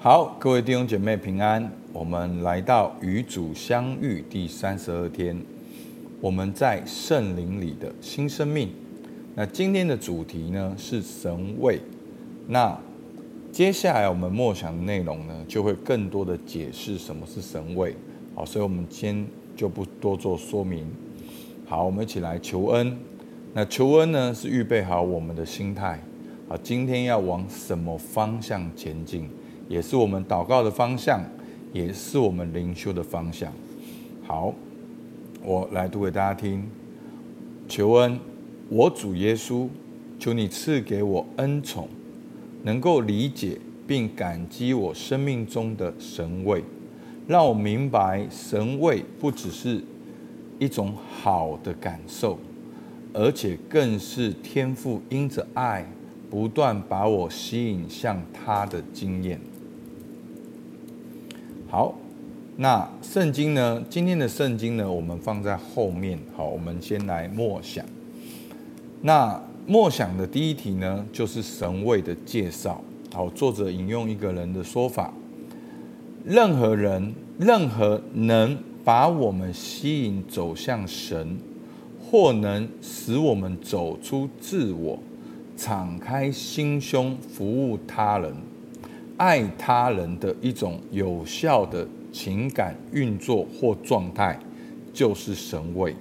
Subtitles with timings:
[0.00, 1.68] 好，各位弟兄姐妹平安。
[1.92, 5.36] 我们来到与主相遇第三十二天，
[6.20, 8.70] 我们在圣灵里的新生命。
[9.34, 11.80] 那今天的主题呢是神位。
[12.46, 12.78] 那
[13.50, 17.96] 接下来我们默想的内容呢，就会更多的解释什么是神位。
[18.36, 19.26] 好，所以我们先
[19.56, 20.86] 就不多做说明。
[21.66, 22.96] 好，我们一起来求恩。
[23.52, 26.00] 那求恩呢，是预备好我们的心态。
[26.48, 29.28] 好，今天要往什么方向前进？
[29.68, 31.22] 也是我们祷告的方向，
[31.72, 33.52] 也是我们灵修的方向。
[34.26, 34.54] 好，
[35.44, 36.66] 我来读给大家听。
[37.68, 38.18] 求恩，
[38.70, 39.68] 我主耶稣，
[40.18, 41.86] 求你赐给我恩宠，
[42.62, 46.64] 能够理解并感激我生命中的神位，
[47.26, 49.82] 让我明白神位不只是
[50.58, 52.38] 一种好的感受，
[53.12, 55.86] 而且更是天赋因着爱
[56.30, 59.38] 不断把我吸引向他的经验。
[61.70, 61.94] 好，
[62.56, 63.84] 那圣经呢？
[63.90, 66.18] 今天的圣经呢，我们放在后面。
[66.34, 67.84] 好，我们先来默想。
[69.02, 72.82] 那默想的第一题呢，就是神位的介绍。
[73.12, 75.12] 好，作者引用一个人的说法：
[76.24, 81.36] 任何人，任何能把我们吸引走向神，
[82.02, 84.98] 或能使我们走出自我，
[85.54, 88.34] 敞开心胸服务他人。
[89.18, 94.38] 爱他人的一种有效的情感运作或状态，
[94.92, 95.94] 就是神位。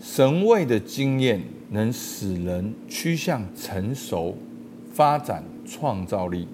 [0.00, 4.34] 神位的经验能使人趋向成熟、
[4.92, 6.48] 发展创造力，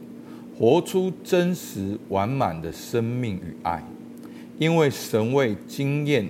[0.59, 3.85] 活出真实完满的生命与爱。
[4.59, 6.27] 因为神位经验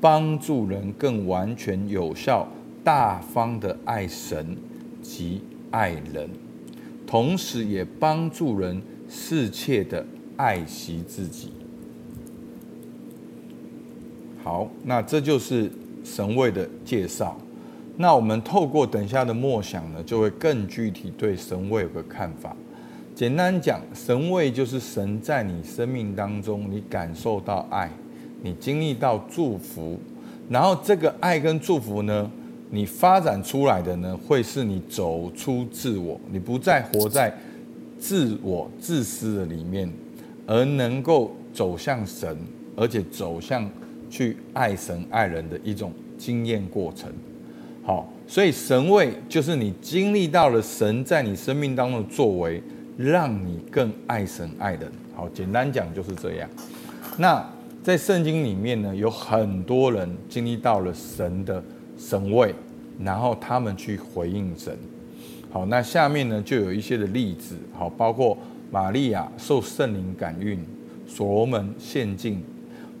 [0.00, 2.46] 帮助人更完全、有效、
[2.82, 4.56] 大方的爱神
[5.00, 6.28] 及爱人。
[7.10, 11.50] 同时，也帮助人适切的爱惜自己。
[14.44, 15.68] 好，那这就是
[16.04, 17.36] 神位的介绍。
[17.96, 22.54] 那我们透过等下的默想呢，就会更具体对神位有个看法。
[23.12, 27.90] 简单讲，神位就是神在你生命当中，你感受到爱，
[28.40, 29.98] 你经历到祝福，
[30.48, 32.30] 然后这个爱跟祝福呢，
[32.72, 37.36] 你发展出来的呢，会是你走出自我，你不再活在
[37.98, 39.90] 自我自私的里面，
[40.46, 42.36] 而能够走向神，
[42.76, 43.68] 而且走向
[44.08, 47.10] 去爱神爱人的一种经验过程。
[47.82, 52.62] 好，所以神位就是你经历到了神在你生命当中的作为，
[52.96, 54.88] 让你更爱神爱人。
[55.12, 56.48] 好，简单讲就是这样。
[57.18, 57.44] 那
[57.82, 61.60] 在圣经里面呢，有很多人经历到了神的。
[62.00, 62.54] 神位，
[63.04, 64.74] 然后他们去回应神。
[65.52, 68.38] 好，那下面呢就有一些的例子，好，包括
[68.70, 70.58] 玛利亚受圣灵感孕，
[71.06, 72.38] 所罗门献祭，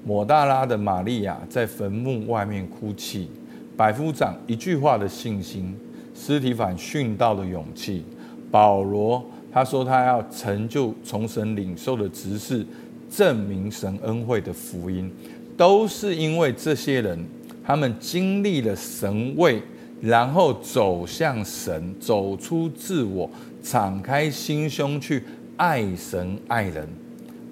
[0.04, 3.28] 抹大拉的玛利亚在坟墓外面哭泣，
[3.76, 5.74] 百夫长一句话的信心，
[6.14, 8.04] 尸体反殉道的勇气，
[8.50, 12.66] 保罗他说他要成就从神领受的职事，
[13.08, 15.10] 证明神恩惠的福音，
[15.56, 17.24] 都是因为这些人。
[17.70, 19.62] 他们经历了神位，
[20.00, 23.30] 然后走向神，走出自我，
[23.62, 25.22] 敞开心胸去
[25.56, 26.88] 爱神爱人。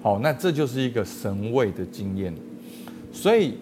[0.01, 2.33] 好，那这就是一个神位的经验。
[3.13, 3.53] 所以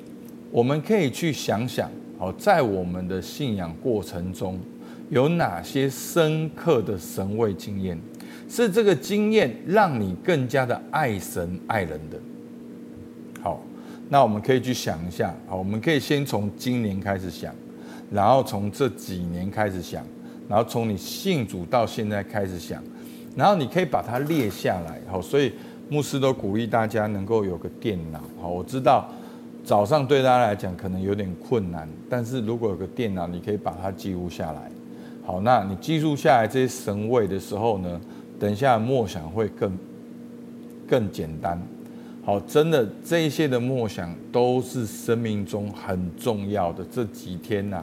[0.50, 4.60] 我们可以去想想，好，在我们的信仰过程中，
[5.12, 7.96] 有哪些深刻的神位经验，
[8.50, 12.20] 是这个经验让你更加的爱神爱人的。
[13.44, 13.62] 好。
[14.10, 17.54] 那我们可以去想一下，好，我们可以先从今年开始想，
[18.10, 20.06] 然后从这几年开始想，
[20.48, 22.82] 然后从你信主到现在开始想，
[23.36, 25.52] 然后你可以把它列下来，好，所以
[25.90, 29.10] 牧师都鼓励大家能够有个电脑，好，我知道
[29.66, 34.72] 早上对大家来讲可能有点困难，但是如果有个电脑，你可以把它记录下来，
[35.26, 38.00] 好，那你记录下来这些神位的时候呢，
[38.40, 39.78] 等一下默想会更
[40.88, 41.62] 更简单。
[42.28, 46.84] 好，真的这一些的默想都是生命中很重要的。
[46.92, 47.82] 这几天呐、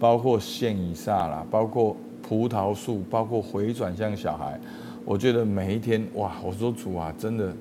[0.00, 4.58] 包括献以撒啦，包括葡萄树，包括回转向小孩，
[5.04, 7.54] 我觉得每一天哇，我说主啊，真的，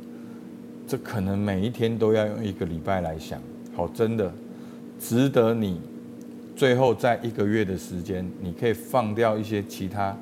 [0.87, 3.39] 这可能每一天都要用一个礼拜来想。
[3.75, 4.33] 好，真的
[4.99, 5.79] 值得你
[6.55, 10.17] 最后在一个月的时间，你可以放掉一些其他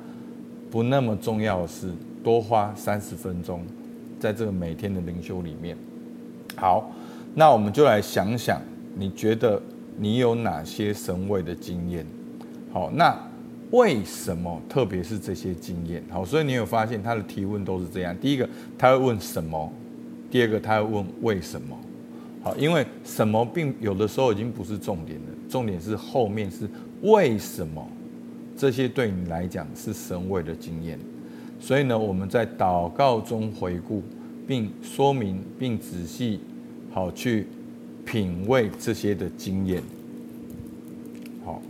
[0.70, 1.90] 不那么重要的事，
[2.22, 3.64] 多花三十分钟
[4.20, 5.74] 在这个每天的灵修里面。
[6.56, 6.90] 好，
[7.34, 8.60] 那我们就来想想，
[8.94, 9.60] 你觉得
[9.98, 12.06] 你有哪些神位的经验？
[12.72, 13.16] 好，那
[13.70, 14.60] 为什么？
[14.68, 16.02] 特别是这些经验。
[16.10, 19.70] 好，所以你有发现他的提问都是这样：第一个，他会问什么；
[20.30, 21.76] 第二个，他会问为什么。
[22.42, 26.68] 好，因为什么并有的时候已经不是重点了，重点是后面是
[27.02, 27.86] 为什么。
[28.56, 30.98] 这些对你来讲是神位的经验。
[31.58, 34.02] 所以呢，我们在祷告中回顾，
[34.46, 36.40] 并说明，并仔细
[36.90, 37.46] 好去
[38.04, 39.82] 品味这些的经验。
[41.44, 41.62] 好，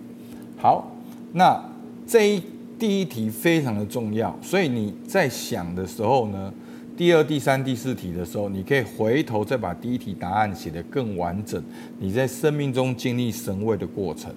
[0.57, 0.93] 好，
[1.33, 1.63] 那
[2.07, 2.43] 这一
[2.79, 6.53] 第一题非常的重要，所以你在想的时候呢，
[6.97, 11.63] 第二、第三、第四题的时候，你可以回头再把第一题答案写得更完整。
[11.99, 14.33] 你在生命中经历神位的过程。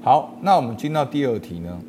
[0.00, 1.80] 好，那我们进到第二题呢？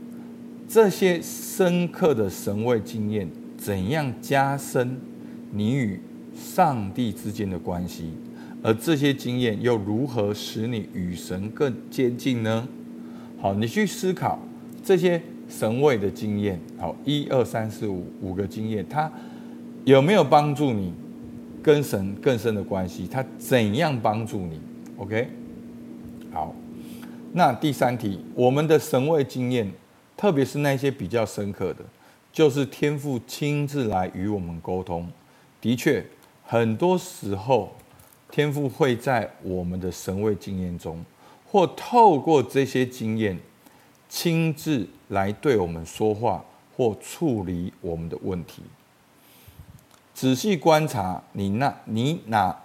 [0.68, 5.00] 这些深刻的神位经验，怎样加深
[5.52, 6.00] 你与
[6.36, 8.12] 上帝之间的关系？
[8.64, 12.68] 而这些经验又如何使你与神更接近呢？
[13.40, 14.40] 好，你去思考
[14.84, 16.60] 这些神位的经验。
[16.78, 19.12] 好，一二三四五五个经验，它
[19.86, 20.94] 有没有帮助你
[21.62, 23.08] 跟神更深的关系？
[23.08, 24.60] 它怎样帮助你
[24.98, 25.30] ？OK，
[26.32, 26.54] 好，
[27.34, 29.72] 那第三题，我们的神位经验。
[30.18, 31.86] 特别是那些比较深刻的，
[32.32, 35.08] 就是天父亲自来与我们沟通。
[35.68, 36.02] 的确，
[36.46, 37.76] 很多时候
[38.32, 41.04] 天赋会在我们的神位经验中，
[41.46, 43.38] 或透过这些经验，
[44.08, 46.46] 亲自来对我们说话，
[46.78, 48.64] 或处理我们的问题。
[50.14, 52.58] 仔细观察你那、你那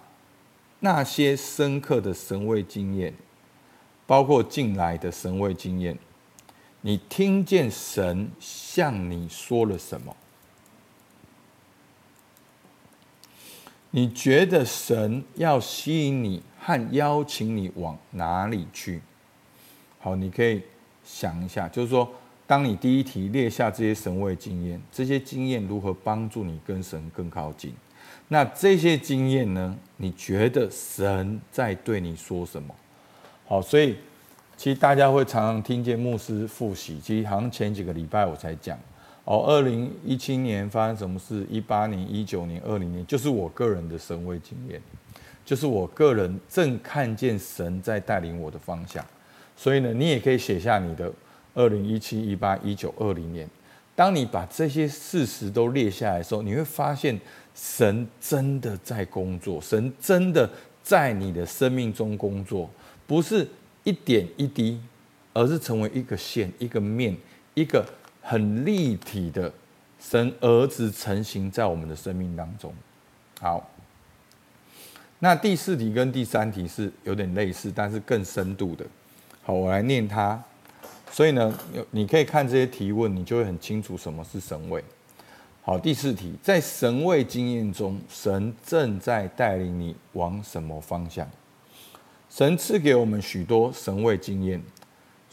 [0.79, 3.13] 那些深刻的神位经验，
[4.07, 5.99] 包括近来的神位经验。
[6.79, 10.15] 你听见神向你说了什么？
[13.95, 18.99] 你觉得神要吸引你和邀请你往哪里去？
[19.99, 20.63] 好，你可以
[21.05, 22.11] 想一下，就是说，
[22.47, 27.71] 当你第一题列下这些神位经验，这些经验如何帮助你跟神更靠近？
[28.29, 29.77] 那这些经验呢？
[29.97, 32.73] 你觉得神在对你说什么？
[33.47, 33.95] 好，所以。
[34.55, 38.77] 其实大家会常常听见牧师复习，其实好像前几个礼拜我才讲
[39.25, 44.81] 哦，二零一七年发生什么事，一八年、一九年、二零年，就是我个人的神位经验，
[45.45, 49.03] 就是我个人正看见神在带领我的方向。
[49.55, 51.11] 所以呢，你也可以写下你的
[51.53, 53.47] 二零一七、一八、一九、二零年。
[53.95, 57.19] 当你把这些事实都列下来的时候，你会发现
[57.55, 60.49] 神真的在工作，神真的
[60.81, 62.69] 在你的生命中工作，
[63.05, 63.47] 不是。
[63.85, 64.79] 一点一滴，
[65.33, 67.13] 而是成为一个线、一个面、
[67.53, 67.85] 一个
[68.23, 69.51] 很立体的
[69.99, 72.73] 神儿子成型在我们的生命当中。
[73.39, 73.69] 好，
[75.19, 78.85] 那第四题跟第三题是有点类似，但是更深度的。
[79.43, 80.41] 好，我来念它。
[81.11, 81.53] 所以呢，
[81.91, 84.83] 你可以看这些提问，你就会很清楚什么是神位。
[85.61, 91.29] 好，第四题，在神位经验中，神正在带领你往什么方向？
[92.29, 94.59] 神赐给我们许多神位经验，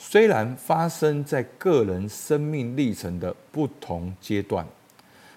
[0.03, 4.67] 虽然发生在个人生命历程的不同阶段，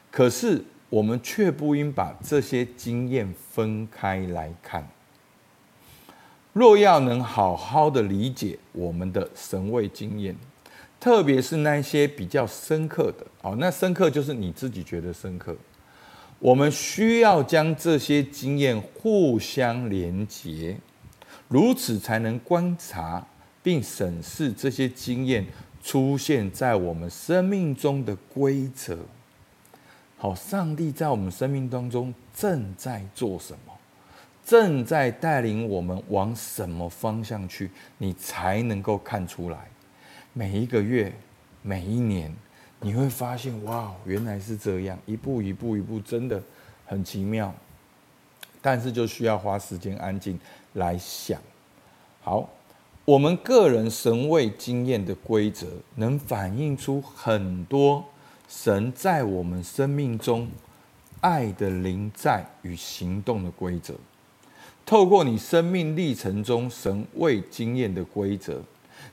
[0.10, 4.88] 可是我们却不应把这些经验分开来看。
[6.54, 10.34] 若要能好好的理解我们的神位经验，
[10.98, 15.54] 特别是那些比较深刻的，哦，那深刻就是你自己觉得深刻，
[16.40, 20.78] 我们需要将这些经验互相连结。
[21.50, 23.28] 如此才能观察
[23.64, 25.44] 并审视这些经验
[25.82, 29.00] 出现在我们生命中的规则。
[30.18, 33.74] 好，上帝在我们生命当中正在做什么？
[34.46, 37.72] 正在带领我们往什么方向去？
[37.98, 39.70] 你才能够看出来。
[40.34, 41.14] 每一个月，
[41.62, 42.34] 每一年，
[42.82, 46.42] 你会发现，哇，原来是这样，一步一步一步，真的
[46.86, 47.54] 很奇妙。
[48.62, 50.40] 但是就需要花时间安静
[50.74, 51.42] 来想。
[52.22, 52.50] 好，
[53.06, 58.06] 我们个人神位经验的规则，能反映出很多
[58.48, 60.48] 神在我们生命中
[61.20, 63.94] 爱的临在与行动的规则。
[64.86, 68.62] 透过你生命历程中神位经验的规则，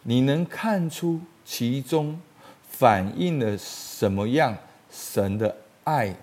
[0.04, 2.16] 你能看出其中
[2.62, 4.56] 反映了什么样
[4.88, 6.14] 神的爱，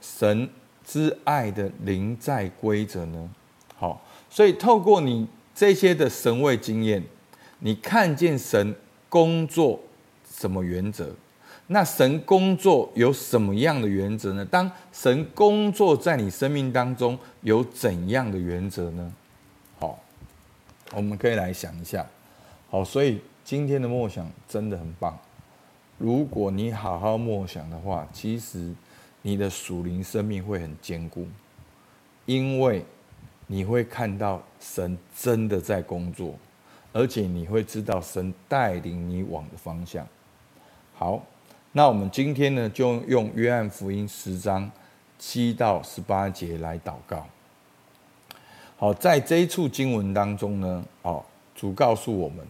[0.00, 0.48] 神
[0.84, 3.28] 之爱的临在规则呢？
[3.76, 4.00] 好，
[4.30, 5.26] 所以透过你。
[5.54, 7.02] 这些的神位经验，
[7.58, 8.74] 你看见神
[9.08, 9.80] 工作
[10.30, 11.14] 什么原则？
[11.66, 14.44] 那神工作有什么样的原则呢？
[14.44, 19.12] 当神工作在你生命当中有怎样的原则呢？
[19.78, 19.98] 好，
[20.92, 22.04] 我们可以来想一下。
[22.68, 25.16] 好，所以今天的默想真的很棒。
[25.98, 28.72] 如果你好好默想的话，其实
[29.22, 31.28] 你的属灵生命会很坚固，
[32.26, 32.84] 因为
[33.52, 36.34] 你会看到神真的在工作，
[36.92, 40.06] 而且你会知道神带领你往的方向。
[40.94, 41.20] 好，
[41.72, 44.70] 那我们今天呢，就用约翰福音十章
[45.18, 47.26] 七到十八节来祷告。
[48.76, 51.20] 好，在这一处经文当中呢，哦，
[51.56, 52.46] 主告诉我们。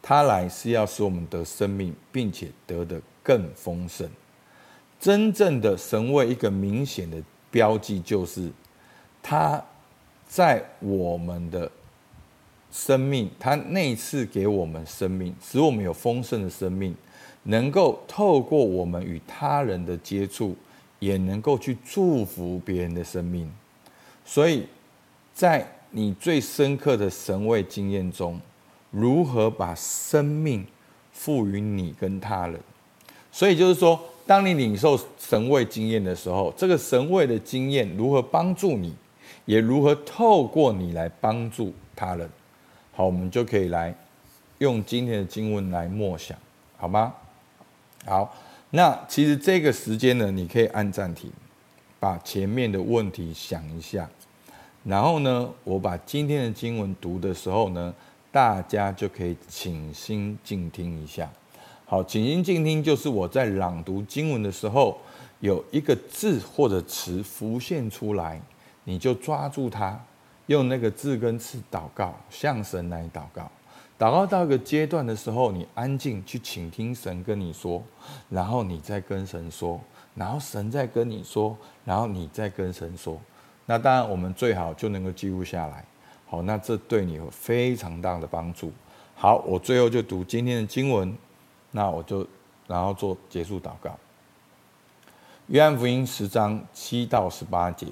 [0.00, 4.08] 他来是要使我们得生命，并且得的更丰盛。
[4.98, 8.50] 真正的神位一个明显的标记，就是
[9.20, 9.62] 他
[10.28, 11.68] 在我们的
[12.70, 16.94] 生命，他那次给我们生命，使我们有丰盛的生命，
[17.44, 20.54] 能够透过我们与他人的接触，
[20.98, 23.50] 也能够去祝福别人的生命。
[24.24, 24.66] 所以
[25.32, 28.38] 在你最深刻的神位经验中，
[28.90, 30.66] 如何把生命
[31.10, 32.60] 赋予你跟他人？
[33.32, 38.94] 所以就是说，当你领受神位经验的时候，这个神位的经验如何帮助你，
[39.44, 42.28] 也如何透过你来帮助他人。
[42.92, 43.94] 好，我们就可以来
[44.58, 46.36] 用今天的经文来默想，
[46.76, 47.14] 好吗？
[48.06, 48.34] 好，
[48.70, 51.30] 那其实这个时间呢，你可以按暂停，
[52.00, 54.08] 把前面的问题想一下，
[54.84, 57.94] 然后呢，我把今天的经文读的时候呢。
[58.30, 61.28] 大家就可以请心静听一下。
[61.86, 64.98] 好，请心静听就是我在朗读经文的时候，
[65.40, 68.38] 有一个字或者词浮现出来，
[68.88, 70.02] 你就抓住它，
[70.46, 73.42] 用那个字跟词祷告，向神来祷告。
[73.98, 77.82] 祷告到一个阶段的时候，你安静去倾听神跟你说，
[78.30, 79.78] 然后你再跟神说，
[80.14, 81.54] 然后神再跟你说，
[81.84, 83.20] 然后你再跟神说。
[83.66, 85.84] 那当然，我们最好就能够记录下来。
[86.26, 88.72] 好，那这对你有非常大的帮助。
[89.14, 91.14] 好，我最后就读今天的经文，
[91.72, 92.26] 那我就
[92.66, 93.94] 然后做结束祷告。
[95.48, 97.86] 约翰福音十章七到十八节，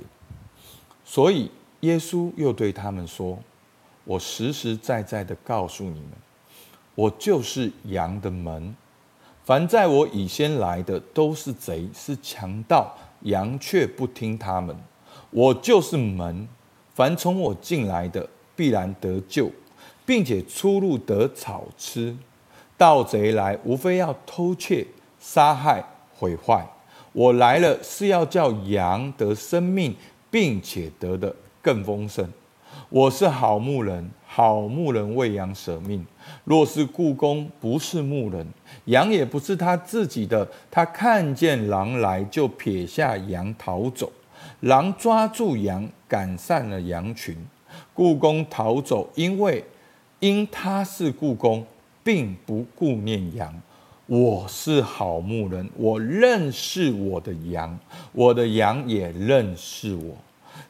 [1.09, 1.49] 所以
[1.81, 3.39] 耶稣又对他们说
[4.05, 6.11] ：“我实实在在的告诉你们，
[6.97, 8.75] 我就是羊的门。
[9.45, 14.77] 凡在我以先来的都是贼，是强盗，羊却不听他们。
[15.31, 16.49] 我就是门。”
[16.93, 19.51] 凡从我进来的，必然得救，
[20.07, 22.17] 并且出入得草吃。
[22.77, 24.87] 盗贼来，无非要偷窃、
[25.21, 25.85] 杀害、
[26.15, 26.67] 毁坏。
[27.13, 29.95] 我来了，是要叫羊得生命，
[30.31, 32.29] 并且得的更丰盛。
[32.89, 36.05] 我是好牧人，好牧人为羊舍命。
[36.45, 38.47] 若是雇工不是牧人，
[38.85, 44.13] 羊也不是他自己的，他看见狼来，就撇下羊逃走。
[44.61, 47.37] 狼抓住羊，赶散了羊群。
[47.95, 49.65] 雇工逃走，因为
[50.21, 51.65] 因他是雇工，
[52.05, 53.53] 并不顾念羊。
[54.07, 57.77] 我是好牧人，我认识我的羊，
[58.13, 60.15] 我的羊也认识我，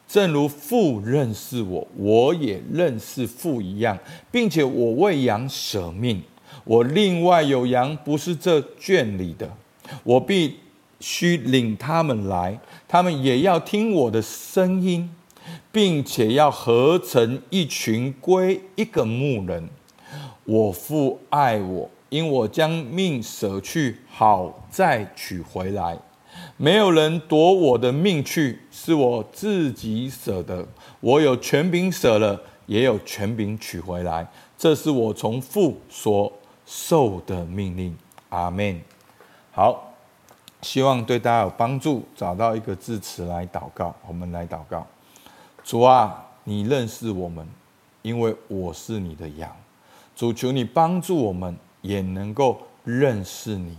[0.08, 3.98] 正如父认识我，我也认识父一样，
[4.30, 6.22] 并且我为羊舍命。
[6.64, 9.46] 我另外有羊，不是这圈里的，
[10.02, 10.56] 我必
[10.98, 12.58] 须领他们来。
[12.88, 15.10] 他们也要听我的声音，
[15.70, 19.68] 并且要合成一群归一个牧人。
[20.44, 25.98] 我父爱我，因我将命舍去，好再取回来。
[26.56, 30.66] 没有人夺我的命去，是我自己舍的。
[31.00, 34.26] 我有权柄舍了，也有权柄取回来。
[34.58, 36.32] 这是我从父所
[36.64, 37.96] 受的命令。
[38.28, 38.80] 阿门。
[39.52, 39.82] 好。
[40.62, 43.94] 希望对大家有帮助，找到一个字词来祷告。
[44.08, 44.84] 我们来祷告：
[45.62, 47.46] 主啊，你认识我们，
[48.02, 49.54] 因为我是你的羊。
[50.16, 53.76] 主，求你帮助我们，也能够认识你，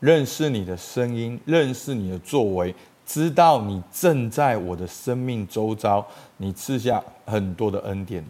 [0.00, 2.74] 认识你的声音，认识你的作为，
[3.04, 6.04] 知道你正在我的生命周遭，
[6.38, 8.24] 你赐下很多的恩典。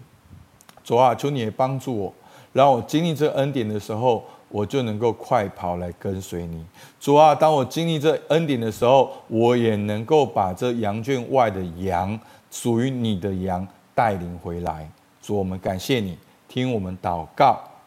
[0.82, 2.12] 主啊，求你也帮助我，
[2.52, 4.24] 让我经历这恩典的时候。
[4.50, 6.64] 我就能够快跑来跟随你，
[7.00, 7.34] 主啊！
[7.34, 12.16] 当我经历这恩典的时候，我也能够把这羊圈外的羊，
[12.52, 13.66] 属于你的羊
[13.96, 14.88] 带领回来。
[15.20, 16.16] 主，我们感谢你，
[16.46, 17.60] 听我们祷告，